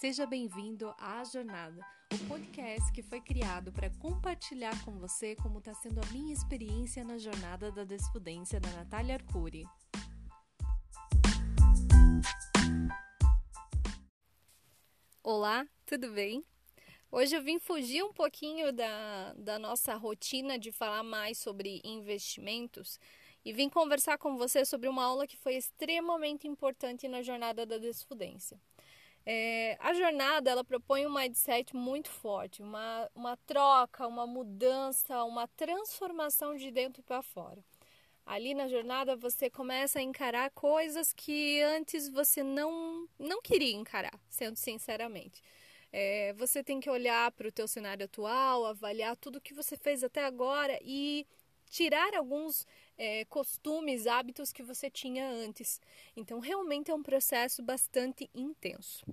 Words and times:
Seja 0.00 0.24
bem-vindo 0.24 0.94
à 0.96 1.22
Jornada, 1.24 1.78
o 2.14 2.26
podcast 2.26 2.90
que 2.90 3.02
foi 3.02 3.20
criado 3.20 3.70
para 3.70 3.90
compartilhar 3.98 4.82
com 4.82 4.98
você 4.98 5.36
como 5.36 5.58
está 5.58 5.74
sendo 5.74 6.00
a 6.00 6.06
minha 6.06 6.32
experiência 6.32 7.04
na 7.04 7.18
jornada 7.18 7.70
da 7.70 7.84
desfudência 7.84 8.58
da 8.58 8.70
Natália 8.70 9.16
Arcuri. 9.16 9.66
Olá, 15.22 15.68
tudo 15.84 16.10
bem? 16.12 16.42
Hoje 17.12 17.36
eu 17.36 17.42
vim 17.42 17.58
fugir 17.58 18.02
um 18.02 18.14
pouquinho 18.14 18.72
da, 18.72 19.34
da 19.34 19.58
nossa 19.58 19.94
rotina 19.96 20.58
de 20.58 20.72
falar 20.72 21.02
mais 21.02 21.36
sobre 21.36 21.82
investimentos 21.84 22.98
e 23.44 23.52
vim 23.52 23.68
conversar 23.68 24.16
com 24.16 24.38
você 24.38 24.64
sobre 24.64 24.88
uma 24.88 25.04
aula 25.04 25.26
que 25.26 25.36
foi 25.36 25.56
extremamente 25.56 26.48
importante 26.48 27.06
na 27.06 27.20
jornada 27.20 27.66
da 27.66 27.76
desfudência. 27.76 28.58
É, 29.26 29.76
a 29.80 29.92
jornada 29.94 30.50
ela 30.50 30.64
propõe 30.64 31.06
um 31.06 31.14
mindset 31.14 31.76
muito 31.76 32.08
forte, 32.08 32.62
uma, 32.62 33.08
uma 33.14 33.36
troca, 33.46 34.06
uma 34.06 34.26
mudança, 34.26 35.22
uma 35.24 35.46
transformação 35.48 36.56
de 36.56 36.70
dentro 36.70 37.02
para 37.02 37.22
fora. 37.22 37.62
Ali 38.24 38.54
na 38.54 38.68
jornada 38.68 39.16
você 39.16 39.50
começa 39.50 39.98
a 39.98 40.02
encarar 40.02 40.50
coisas 40.50 41.12
que 41.12 41.60
antes 41.62 42.08
você 42.08 42.42
não, 42.42 43.08
não 43.18 43.42
queria 43.42 43.74
encarar, 43.74 44.18
sendo 44.28 44.56
sinceramente. 44.56 45.42
É, 45.92 46.32
você 46.34 46.62
tem 46.62 46.78
que 46.78 46.88
olhar 46.88 47.32
para 47.32 47.48
o 47.48 47.52
teu 47.52 47.66
cenário 47.66 48.04
atual, 48.04 48.64
avaliar 48.64 49.16
tudo 49.16 49.40
que 49.40 49.52
você 49.52 49.76
fez 49.76 50.04
até 50.04 50.24
agora 50.24 50.78
e 50.82 51.26
tirar 51.70 52.14
alguns 52.14 52.66
é, 52.98 53.24
costumes, 53.26 54.06
hábitos 54.06 54.52
que 54.52 54.62
você 54.62 54.90
tinha 54.90 55.26
antes. 55.30 55.80
Então, 56.16 56.40
realmente 56.40 56.90
é 56.90 56.94
um 56.94 57.02
processo 57.02 57.62
bastante 57.62 58.28
intenso. 58.34 59.06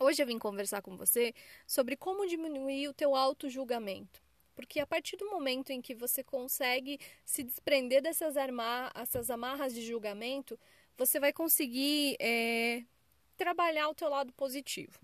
Hoje 0.00 0.20
eu 0.20 0.26
vim 0.26 0.38
conversar 0.38 0.82
com 0.82 0.96
você 0.96 1.32
sobre 1.66 1.96
como 1.96 2.26
diminuir 2.26 2.88
o 2.88 2.94
teu 2.94 3.14
auto-julgamento. 3.14 4.20
Porque 4.56 4.80
a 4.80 4.86
partir 4.86 5.16
do 5.16 5.30
momento 5.30 5.70
em 5.70 5.80
que 5.80 5.94
você 5.94 6.24
consegue 6.24 6.98
se 7.24 7.44
desprender 7.44 8.02
dessas 8.02 8.36
arma 8.36 8.90
essas 8.94 9.30
amarras 9.30 9.74
de 9.74 9.82
julgamento, 9.82 10.58
você 10.96 11.20
vai 11.20 11.32
conseguir 11.32 12.16
é, 12.20 12.82
trabalhar 13.36 13.88
o 13.88 13.94
teu 13.94 14.08
lado 14.08 14.32
positivo 14.32 14.98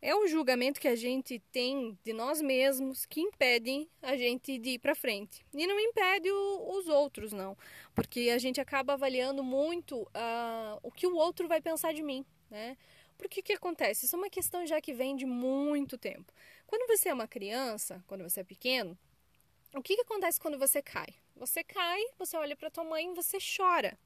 é 0.00 0.14
o 0.14 0.26
julgamento 0.26 0.80
que 0.80 0.88
a 0.88 0.94
gente 0.94 1.38
tem 1.50 1.98
de 2.04 2.12
nós 2.12 2.40
mesmos 2.40 3.06
que 3.06 3.20
impedem 3.20 3.88
a 4.02 4.16
gente 4.16 4.58
de 4.58 4.70
ir 4.70 4.78
para 4.78 4.94
frente. 4.94 5.44
E 5.54 5.66
não 5.66 5.78
impede 5.80 6.30
o, 6.30 6.76
os 6.76 6.88
outros, 6.88 7.32
não. 7.32 7.56
Porque 7.94 8.30
a 8.30 8.38
gente 8.38 8.60
acaba 8.60 8.92
avaliando 8.92 9.42
muito 9.42 10.02
uh, 10.02 10.78
o 10.82 10.90
que 10.90 11.06
o 11.06 11.16
outro 11.16 11.48
vai 11.48 11.60
pensar 11.60 11.92
de 11.92 12.02
mim, 12.02 12.24
né? 12.50 12.76
Porque 13.16 13.40
o 13.40 13.42
que 13.42 13.54
acontece? 13.54 14.04
Isso 14.04 14.14
é 14.14 14.18
uma 14.18 14.30
questão 14.30 14.66
já 14.66 14.80
que 14.80 14.92
vem 14.92 15.16
de 15.16 15.24
muito 15.24 15.96
tempo. 15.96 16.32
Quando 16.66 16.86
você 16.86 17.08
é 17.08 17.14
uma 17.14 17.26
criança, 17.26 18.04
quando 18.06 18.22
você 18.22 18.40
é 18.40 18.44
pequeno, 18.44 18.96
o 19.74 19.82
que, 19.82 19.96
que 19.96 20.02
acontece 20.02 20.38
quando 20.38 20.58
você 20.58 20.82
cai? 20.82 21.08
Você 21.34 21.64
cai, 21.64 22.02
você 22.18 22.36
olha 22.36 22.54
para 22.54 22.70
tua 22.70 22.84
mãe 22.84 23.10
e 23.10 23.14
você 23.14 23.38
chora 23.56 23.98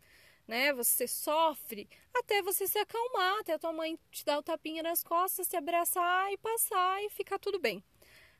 né? 0.51 0.73
Você 0.73 1.07
sofre 1.07 1.89
até 2.13 2.43
você 2.43 2.67
se 2.67 2.77
acalmar, 2.77 3.39
até 3.39 3.53
a 3.53 3.59
tua 3.59 3.73
mãe 3.73 3.97
te 4.11 4.25
dar 4.25 4.37
o 4.37 4.43
tapinha 4.43 4.83
nas 4.83 5.01
costas, 5.05 5.47
se 5.47 5.57
abraçar 5.57 6.33
e 6.33 6.37
passar 6.37 7.01
e 7.05 7.09
ficar 7.09 7.39
tudo 7.39 7.61
bem. 7.61 7.83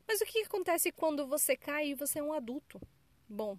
Mas 0.09 0.21
o 0.21 0.27
que 0.27 0.43
acontece 0.43 0.91
quando 0.91 1.25
você 1.25 1.57
cai 1.57 1.91
e 1.91 1.95
você 1.95 2.19
é 2.19 2.23
um 2.23 2.33
adulto? 2.33 2.81
Bom, 3.29 3.57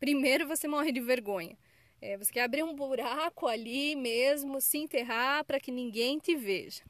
primeiro 0.00 0.48
você 0.48 0.66
morre 0.66 0.90
de 0.90 1.00
vergonha. 1.00 1.54
É, 2.00 2.16
você 2.16 2.32
quer 2.32 2.44
abrir 2.44 2.64
um 2.64 2.74
buraco 2.74 3.46
ali 3.46 3.94
mesmo, 3.94 4.58
se 4.58 4.78
enterrar 4.78 5.44
para 5.44 5.60
que 5.60 5.70
ninguém 5.70 6.18
te 6.18 6.34
veja. 6.34 6.82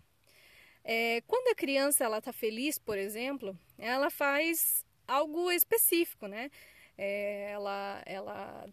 É, 0.84 1.20
quando 1.22 1.48
a 1.48 1.54
criança 1.56 2.04
ela 2.04 2.18
está 2.18 2.32
feliz, 2.32 2.78
por 2.78 2.96
exemplo, 2.96 3.58
ela 3.76 4.08
faz 4.08 4.84
algo 5.06 5.50
específico, 5.50 6.28
né? 6.28 6.48
É, 6.96 7.50
ela, 7.50 8.02
ela 8.06 8.72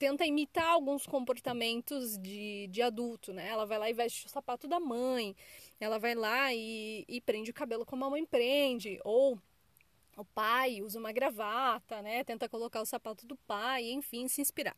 tenta 0.00 0.24
imitar 0.24 0.66
alguns 0.66 1.06
comportamentos 1.06 2.16
de, 2.16 2.66
de 2.68 2.80
adulto, 2.80 3.34
né? 3.34 3.46
Ela 3.48 3.66
vai 3.66 3.78
lá 3.78 3.90
e 3.90 3.92
veste 3.92 4.24
o 4.24 4.30
sapato 4.30 4.66
da 4.66 4.80
mãe, 4.80 5.36
ela 5.78 5.98
vai 5.98 6.14
lá 6.14 6.54
e, 6.54 7.04
e 7.06 7.20
prende 7.20 7.50
o 7.50 7.54
cabelo 7.54 7.84
como 7.84 8.06
a 8.06 8.10
mãe 8.10 8.24
prende, 8.24 8.98
ou 9.04 9.38
o 10.16 10.24
pai 10.24 10.80
usa 10.80 10.98
uma 10.98 11.12
gravata, 11.12 12.00
né? 12.00 12.24
Tenta 12.24 12.48
colocar 12.48 12.80
o 12.80 12.86
sapato 12.86 13.26
do 13.26 13.36
pai, 13.36 13.90
enfim, 13.90 14.26
se 14.26 14.40
inspirar. 14.40 14.74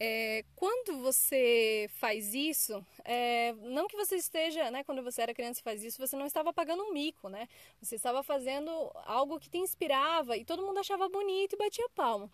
É, 0.00 0.42
quando 0.56 0.96
você 1.02 1.90
faz 1.98 2.32
isso, 2.32 2.82
é, 3.04 3.52
não 3.52 3.86
que 3.86 3.96
você 3.96 4.16
esteja, 4.16 4.70
né, 4.70 4.82
quando 4.82 5.02
você 5.02 5.20
era 5.20 5.34
criança 5.34 5.60
e 5.60 5.62
faz 5.62 5.82
isso, 5.82 5.98
você 5.98 6.16
não 6.16 6.24
estava 6.24 6.54
pagando 6.54 6.84
um 6.84 6.92
mico, 6.92 7.28
né? 7.28 7.46
Você 7.82 7.96
estava 7.96 8.22
fazendo 8.22 8.70
algo 9.04 9.38
que 9.38 9.50
te 9.50 9.58
inspirava 9.58 10.38
e 10.38 10.44
todo 10.44 10.64
mundo 10.64 10.78
achava 10.80 11.06
bonito 11.06 11.52
e 11.54 11.58
batia 11.58 11.86
palma. 11.90 12.30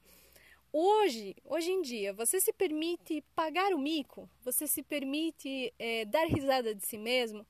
Hoje, 0.77 1.37
hoje 1.45 1.71
em 1.71 1.83
dia, 1.83 2.13
você 2.13 2.41
se 2.41 2.53
permite 2.53 3.23
pagar 3.33 3.73
o 3.73 3.79
mico? 3.79 4.29
Você 4.43 4.67
se 4.67 4.83
permite 4.83 5.73
é, 5.79 6.05
dar 6.05 6.27
risada 6.27 6.75
de 6.75 6.85
si 6.85 6.99
mesmo? 6.99 7.47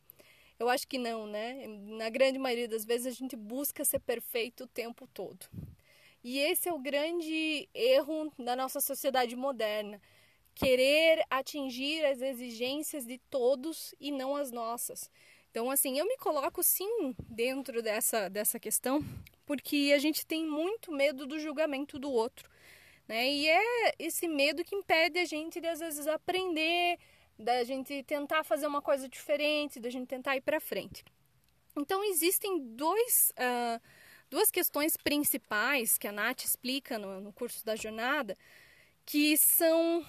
Eu 0.59 0.69
acho 0.69 0.87
que 0.87 0.99
não, 0.99 1.27
né? 1.27 1.67
Na 1.67 2.11
grande 2.11 2.39
maioria 2.39 2.69
das 2.69 2.85
vezes 2.85 3.07
a 3.07 3.11
gente 3.17 3.35
busca 3.35 3.83
ser 3.83 4.01
perfeito 4.01 4.65
o 4.65 4.67
tempo 4.67 5.07
todo. 5.07 5.47
E 6.23 6.39
esse 6.39 6.69
é 6.69 6.73
o 6.75 6.79
grande 6.79 7.67
erro 7.73 8.31
da 8.39 8.55
nossa 8.55 8.79
sociedade 8.79 9.35
moderna. 9.35 9.99
Querer 10.55 11.25
atingir 11.31 12.05
as 12.05 12.21
exigências 12.21 13.07
de 13.07 13.17
todos 13.31 13.95
e 13.99 14.13
não 14.13 14.37
as 14.37 14.51
nossas. 14.51 15.11
Então, 15.51 15.71
assim, 15.71 15.99
eu 15.99 16.07
me 16.07 16.19
coloco 16.19 16.63
sim 16.63 17.15
dentro 17.27 17.81
dessa, 17.81 18.29
dessa 18.29 18.61
questão, 18.61 19.03
porque 19.47 19.93
a 19.95 19.99
gente 19.99 20.27
tem 20.27 20.45
muito 20.45 20.93
medo 20.93 21.27
do 21.27 21.41
julgamento 21.41 21.99
do 21.99 22.13
outro. 22.13 22.53
Né? 23.07 23.29
E 23.29 23.49
é 23.49 23.95
esse 23.99 24.27
medo 24.27 24.65
que 24.65 24.75
impede 24.75 25.19
a 25.19 25.25
gente 25.25 25.61
de 25.61 25.67
às 25.67 25.81
vezes 25.81 26.07
aprender, 26.07 26.99
da 27.39 27.65
gente 27.65 28.03
tentar 28.05 28.45
fazer 28.45 28.67
uma 28.67 28.81
coisa 28.81 29.09
diferente, 29.09 29.81
da 29.81 29.91
gente 29.91 30.09
tentar 30.09 30.37
ir 30.37 30.41
para 30.41 30.61
frente. 30.61 31.05
Então 31.77 32.05
existem 32.05 32.59
dois, 32.77 33.33
uh, 33.33 33.81
duas 34.31 34.51
questões 34.51 34.97
principais 34.97 35.99
que 35.99 36.07
a 36.07 36.13
Nath 36.13 36.45
explica 36.45 36.99
no, 36.99 37.21
no 37.21 37.33
curso 37.33 37.65
da 37.65 37.75
jornada, 37.75 38.39
que 39.05 39.37
são 39.37 40.05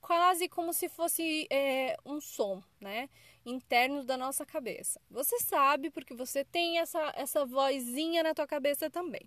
quase 0.00 0.48
como 0.48 0.72
se 0.72 0.88
fosse 0.88 1.46
é, 1.50 1.96
um 2.04 2.20
som, 2.20 2.62
né? 2.78 3.08
Interno 3.46 4.04
da 4.04 4.16
nossa 4.16 4.44
cabeça. 4.44 5.00
Você 5.10 5.38
sabe 5.38 5.90
porque 5.90 6.14
você 6.14 6.44
tem 6.44 6.78
essa, 6.78 7.12
essa 7.16 7.46
vozinha 7.46 8.22
na 8.22 8.34
tua 8.34 8.46
cabeça 8.46 8.90
também. 8.90 9.26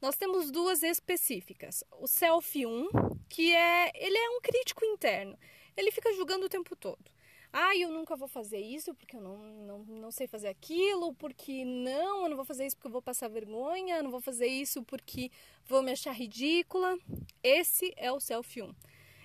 Nós 0.00 0.16
temos 0.16 0.50
duas 0.50 0.82
específicas. 0.82 1.82
O 1.98 2.06
Self 2.06 2.66
1, 2.66 2.88
que 3.28 3.54
é, 3.54 3.90
ele 3.94 4.16
é 4.16 4.30
um 4.30 4.40
crítico 4.40 4.84
interno. 4.84 5.38
Ele 5.76 5.90
fica 5.90 6.12
julgando 6.12 6.46
o 6.46 6.48
tempo 6.48 6.74
todo. 6.76 7.10
Ah, 7.52 7.74
eu 7.76 7.90
nunca 7.90 8.14
vou 8.16 8.28
fazer 8.28 8.58
isso 8.58 8.94
porque 8.94 9.16
eu 9.16 9.20
não, 9.20 9.38
não, 9.38 9.78
não 9.84 10.10
sei 10.10 10.26
fazer 10.26 10.48
aquilo, 10.48 11.14
porque 11.14 11.64
não, 11.64 12.24
eu 12.24 12.28
não 12.28 12.36
vou 12.36 12.44
fazer 12.44 12.66
isso 12.66 12.76
porque 12.76 12.88
eu 12.88 12.92
vou 12.92 13.00
passar 13.00 13.28
vergonha, 13.28 13.96
eu 13.96 14.02
não 14.02 14.10
vou 14.10 14.20
fazer 14.20 14.46
isso 14.46 14.82
porque 14.82 15.30
vou 15.64 15.82
me 15.82 15.92
achar 15.92 16.12
ridícula. 16.12 16.98
Esse 17.42 17.94
é 17.96 18.12
o 18.12 18.20
Self 18.20 18.60
1. 18.60 18.74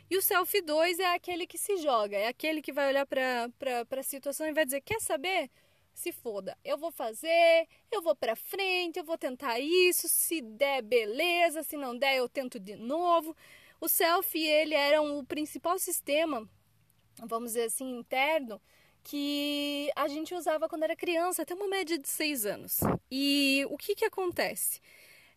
E 0.10 0.18
o 0.18 0.22
Self 0.22 0.62
2 0.62 1.00
é 1.00 1.14
aquele 1.14 1.48
que 1.48 1.58
se 1.58 1.78
joga, 1.78 2.18
é 2.18 2.28
aquele 2.28 2.62
que 2.62 2.72
vai 2.72 2.88
olhar 2.90 3.06
para 3.06 3.50
a 4.00 4.04
situação 4.04 4.48
e 4.48 4.54
vai 4.54 4.66
dizer: 4.66 4.82
quer 4.82 5.02
saber? 5.02 5.50
Se 5.94 6.12
foda, 6.12 6.58
eu 6.64 6.78
vou 6.78 6.92
fazer, 6.92 7.68
eu 7.92 8.02
vou 8.02 8.16
para 8.16 8.36
frente, 8.36 8.98
eu 8.98 9.04
vou 9.04 9.18
tentar 9.18 9.60
isso, 9.60 10.08
se 10.08 10.42
der 10.42 10.82
beleza, 10.82 11.64
se 11.64 11.78
não 11.78 11.98
der 11.98 12.18
eu 12.18 12.30
tento 12.30 12.60
de 12.60 12.76
novo. 12.76 13.36
O 13.80 13.88
self 13.88 14.38
ele 14.38 14.76
era 14.76 15.02
o 15.02 15.24
principal 15.24 15.78
sistema, 15.80 16.48
vamos 17.24 17.52
dizer 17.52 17.66
assim, 17.66 17.98
interno 17.98 18.62
que 19.04 19.92
a 19.96 20.08
gente 20.08 20.34
usava 20.36 20.70
quando 20.70 20.84
era 20.84 20.96
criança, 20.96 21.42
até 21.42 21.54
uma 21.54 21.68
média 21.68 21.98
de 21.98 22.08
seis 22.08 22.46
anos. 22.46 22.80
E 23.10 23.66
o 23.70 23.78
que 23.78 23.96
que 23.96 24.06
acontece? 24.06 24.80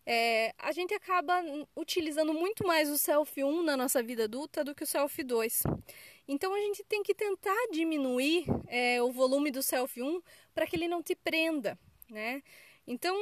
É, 0.05 0.53
a 0.59 0.71
gente 0.71 0.93
acaba 0.93 1.41
utilizando 1.75 2.31
muito 2.31 2.65
mais 2.65 2.89
o 2.91 2.97
self 2.97 3.43
1 3.43 3.63
na 3.63 3.75
nossa 3.75 4.03
vida 4.03 4.25
adulta 4.25 4.63
do 4.63 4.75
que 4.75 4.83
o 4.83 4.87
self 4.87 5.23
2. 5.23 5.63
Então 6.27 6.53
a 6.53 6.59
gente 6.59 6.83
tem 6.83 7.01
que 7.01 7.13
tentar 7.13 7.55
diminuir 7.71 8.45
é, 8.67 9.01
o 9.01 9.11
volume 9.11 9.49
do 9.49 9.63
self 9.63 9.99
1 10.01 10.21
para 10.55 10.65
que 10.65 10.75
ele 10.75 10.87
não 10.87 11.03
te 11.03 11.13
prenda, 11.13 11.77
né? 12.09 12.41
Então 12.87 13.15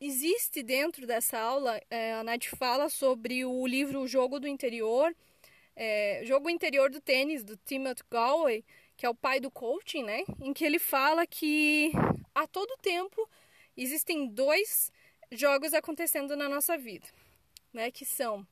existe 0.00 0.62
dentro 0.62 1.06
dessa 1.06 1.38
aula, 1.38 1.80
é, 1.88 2.12
a 2.14 2.24
Nath 2.24 2.46
fala 2.58 2.88
sobre 2.90 3.44
o 3.44 3.66
livro 3.66 4.00
O 4.00 4.08
Jogo 4.08 4.38
do 4.38 4.48
Interior, 4.48 5.14
é, 5.74 6.22
Jogo 6.24 6.50
Interior 6.50 6.90
do 6.90 7.00
Tênis, 7.00 7.44
do 7.44 7.56
Timothy 7.56 8.02
Galway, 8.10 8.64
que 8.96 9.06
é 9.06 9.08
o 9.08 9.14
pai 9.14 9.38
do 9.38 9.50
coaching, 9.50 10.02
né? 10.02 10.24
Em 10.40 10.52
que 10.52 10.64
ele 10.64 10.78
fala 10.78 11.26
que 11.26 11.92
a 12.34 12.46
todo 12.46 12.76
tempo 12.82 13.28
existem 13.76 14.26
dois 14.26 14.90
jogos 15.30 15.72
acontecendo 15.72 16.34
na 16.34 16.48
nossa 16.48 16.76
vida, 16.76 17.06
né? 17.72 17.90
Que 17.90 18.04
são 18.04 18.46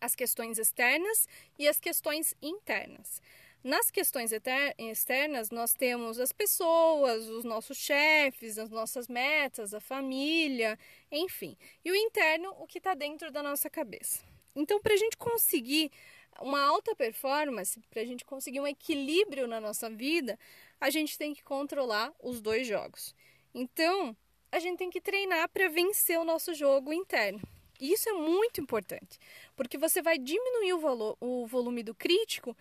as 0.00 0.14
questões 0.14 0.58
externas 0.58 1.28
e 1.58 1.68
as 1.68 1.80
questões 1.80 2.34
internas. 2.42 3.22
Nas 3.62 3.90
questões 3.90 4.30
externas, 4.78 5.50
nós 5.50 5.74
temos 5.74 6.18
as 6.18 6.32
pessoas, 6.32 7.28
os 7.28 7.44
nossos 7.44 7.76
chefes, 7.76 8.56
as 8.56 8.70
nossas 8.70 9.06
metas, 9.06 9.74
a 9.74 9.80
família, 9.80 10.78
enfim. 11.12 11.54
E 11.84 11.90
o 11.90 11.94
interno, 11.94 12.54
o 12.58 12.66
que 12.66 12.78
está 12.78 12.94
dentro 12.94 13.30
da 13.30 13.42
nossa 13.42 13.68
cabeça. 13.68 14.24
Então, 14.56 14.80
para 14.80 14.94
a 14.94 14.96
gente 14.96 15.14
conseguir 15.16 15.92
uma 16.40 16.62
alta 16.62 16.96
performance, 16.96 17.78
para 17.90 18.00
a 18.00 18.04
gente 18.04 18.24
conseguir 18.24 18.60
um 18.60 18.66
equilíbrio 18.66 19.46
na 19.46 19.60
nossa 19.60 19.90
vida, 19.90 20.38
a 20.80 20.88
gente 20.88 21.18
tem 21.18 21.34
que 21.34 21.42
controlar 21.42 22.14
os 22.18 22.40
dois 22.40 22.66
jogos. 22.66 23.14
Então, 23.52 24.16
a 24.50 24.58
gente 24.58 24.78
tem 24.78 24.88
que 24.88 25.02
treinar 25.02 25.50
para 25.50 25.68
vencer 25.68 26.18
o 26.18 26.24
nosso 26.24 26.54
jogo 26.54 26.94
interno. 26.94 27.40
E 27.78 27.92
isso 27.92 28.08
é 28.08 28.12
muito 28.12 28.60
importante, 28.60 29.18
porque 29.54 29.76
você 29.78 30.00
vai 30.00 30.18
diminuir 30.18 30.74
o, 30.74 31.16
o 31.20 31.46
volume 31.46 31.82
do 31.82 31.94
crítico 31.94 32.56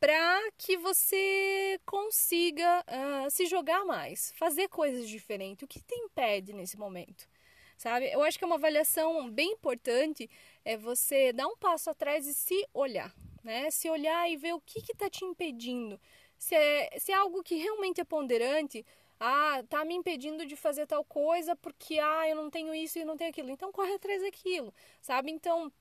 para 0.00 0.50
que 0.56 0.76
você 0.76 1.80
consiga 1.84 2.84
uh, 2.86 3.30
se 3.30 3.46
jogar 3.46 3.84
mais, 3.84 4.32
fazer 4.36 4.68
coisas 4.68 5.08
diferentes. 5.08 5.62
O 5.62 5.66
que 5.66 5.80
te 5.80 5.94
impede 5.94 6.52
nesse 6.52 6.76
momento? 6.78 7.28
Sabe? 7.76 8.10
Eu 8.12 8.22
acho 8.22 8.38
que 8.38 8.44
é 8.44 8.46
uma 8.46 8.56
avaliação 8.56 9.30
bem 9.30 9.52
importante 9.52 10.28
é 10.64 10.76
você 10.76 11.32
dar 11.32 11.46
um 11.46 11.56
passo 11.56 11.90
atrás 11.90 12.26
e 12.26 12.34
se 12.34 12.66
olhar, 12.74 13.14
né? 13.42 13.70
Se 13.70 13.88
olhar 13.88 14.28
e 14.30 14.36
ver 14.36 14.52
o 14.52 14.60
que 14.60 14.80
está 14.80 15.08
te 15.08 15.24
impedindo. 15.24 16.00
Se 16.36 16.54
é, 16.54 16.98
se 16.98 17.12
é 17.12 17.14
algo 17.14 17.42
que 17.42 17.56
realmente 17.56 18.00
é 18.00 18.04
ponderante, 18.04 18.84
ah, 19.20 19.62
tá 19.68 19.84
me 19.84 19.94
impedindo 19.94 20.46
de 20.46 20.56
fazer 20.56 20.86
tal 20.86 21.04
coisa 21.04 21.56
porque 21.56 21.98
ah, 21.98 22.28
eu 22.28 22.36
não 22.36 22.50
tenho 22.50 22.74
isso 22.74 22.98
e 22.98 23.04
não 23.04 23.16
tenho 23.16 23.30
aquilo. 23.30 23.50
Então 23.50 23.72
corre 23.72 23.94
atrás 23.94 24.22
daquilo, 24.22 24.72
sabe? 25.00 25.30
Então 25.30 25.72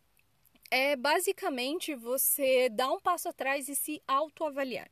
é 0.70 0.96
basicamente 0.96 1.96
você 1.96 2.70
dar 2.70 2.92
um 2.92 3.00
passo 3.00 3.30
atrás 3.30 3.70
e 3.70 3.76
se 3.76 4.02
autoavaliar. 4.08 4.90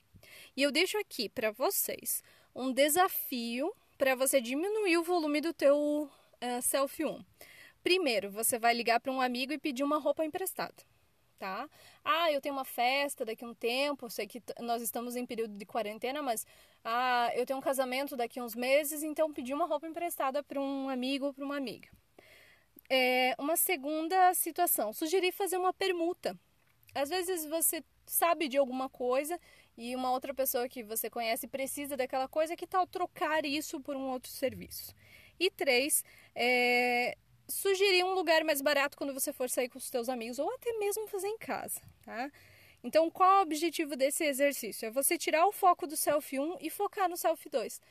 E 0.56 0.64
eu 0.64 0.72
deixo 0.72 0.98
aqui 0.98 1.30
para 1.30 1.52
vocês 1.52 2.24
um 2.56 2.72
desafio 2.72 3.74
para 3.98 4.16
você 4.16 4.40
diminuir 4.42 4.98
o 4.98 5.04
volume 5.04 5.42
do 5.42 5.54
teu 5.54 5.78
uh, 5.78 6.62
selfie 6.62 7.06
1. 7.06 7.24
Primeiro, 7.84 8.32
você 8.32 8.58
vai 8.58 8.74
ligar 8.74 9.00
para 9.00 9.12
um 9.12 9.22
amigo 9.22 9.54
e 9.54 9.58
pedir 9.58 9.84
uma 9.84 10.00
roupa 10.00 10.26
emprestada, 10.26 10.74
tá? 11.38 11.70
Ah, 12.04 12.32
eu 12.32 12.42
tenho 12.42 12.56
uma 12.56 12.66
festa 12.66 13.24
daqui 13.24 13.46
a 13.46 13.48
um 13.48 13.54
tempo, 13.54 14.10
sei 14.10 14.26
que 14.26 14.42
nós 14.60 14.82
estamos 14.82 15.16
em 15.16 15.26
período 15.26 15.56
de 15.56 15.66
quarentena, 15.66 16.22
mas 16.24 16.48
ah, 16.84 17.30
eu 17.36 17.46
tenho 17.46 17.60
um 17.60 17.62
casamento 17.62 18.16
daqui 18.18 18.40
a 18.40 18.44
uns 18.44 18.56
meses, 18.56 19.04
então 19.04 19.32
pedi 19.32 19.54
uma 19.54 19.68
roupa 19.68 19.88
emprestada 19.88 20.42
para 20.42 20.60
um 20.60 20.90
amigo 20.90 21.28
ou 21.28 21.34
para 21.34 21.46
uma 21.46 21.58
amiga. 21.58 21.90
É, 22.90 23.36
uma 23.40 23.56
segunda 23.56 24.34
situação, 24.34 24.94
sugerir 24.94 25.32
fazer 25.32 25.58
uma 25.58 25.74
permuta. 25.74 26.38
Às 26.94 27.10
vezes 27.10 27.46
você 27.46 27.84
sabe 28.06 28.48
de 28.48 28.58
alguma 28.58 28.90
coisa 28.90 29.40
e 29.78 29.96
uma 29.96 30.12
outra 30.12 30.34
pessoa 30.34 30.70
que 30.70 30.84
você 30.84 31.10
conhece 31.10 31.48
precisa 31.48 31.98
daquela 31.98 32.28
coisa, 32.28 32.56
que 32.56 32.68
tal 32.68 32.88
trocar 32.88 33.46
isso 33.46 33.80
por 33.82 33.96
um 33.96 34.10
outro 34.10 34.32
serviço? 34.32 34.94
E 35.40 35.50
três, 35.50 36.04
é, 36.34 37.18
sugerir 37.48 38.04
um 38.04 38.14
lugar 38.14 38.44
mais 38.44 38.62
barato 38.62 38.98
quando 38.98 39.14
você 39.14 39.34
for 39.34 39.50
sair 39.50 39.70
com 39.70 39.78
os 39.78 39.86
seus 39.86 40.08
amigos 40.08 40.40
ou 40.40 40.50
até 40.54 40.72
mesmo 40.74 41.08
fazer 41.08 41.28
em 41.28 41.38
casa, 41.38 41.82
tá? 42.04 42.32
Então, 42.84 43.10
qual 43.10 43.38
é 43.38 43.40
o 43.40 43.42
objetivo 43.42 43.96
desse 43.96 44.24
exercício? 44.24 44.86
É 44.86 44.92
você 44.92 45.18
tirar 45.18 45.46
o 45.48 45.52
foco 45.52 45.88
do 45.88 45.98
selfie 45.98 46.40
1 46.40 46.58
e 46.62 46.70
focar 46.70 47.10
no 47.10 47.18
selfie 47.18 47.50
2, 47.50 47.82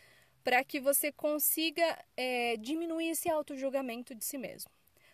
para 0.45 0.63
que 0.63 0.79
você 0.79 1.11
consiga 1.11 1.99
é, 2.17 2.57
diminuir 2.59 3.11
esse 3.11 3.29
auto-julgamento 3.29 4.15
de 4.15 4.25
si 4.25 4.39
mesmo. 4.39 4.71